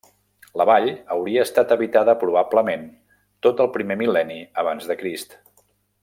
La 0.59 0.65
vall 0.69 0.87
hauria 1.15 1.43
estat 1.47 1.73
habitada 1.75 2.15
probablement 2.23 2.87
tot 3.47 3.61
el 3.67 3.73
primer 3.79 3.99
mil·lenni 4.03 4.39
abans 4.63 4.89
de 4.93 4.97
Crist. 5.05 5.37